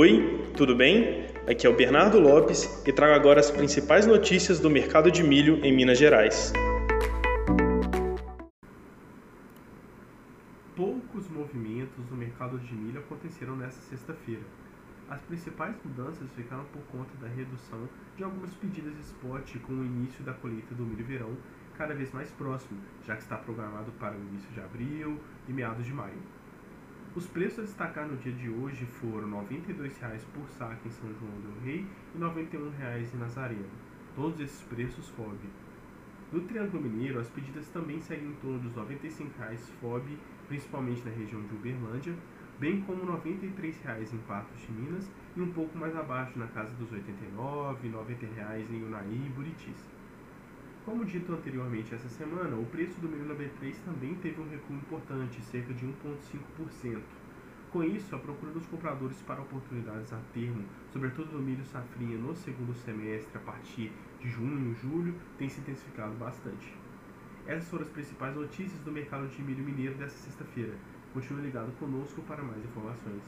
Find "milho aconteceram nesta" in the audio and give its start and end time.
12.76-13.80